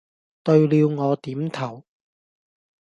[0.43, 1.83] 對了我點頭，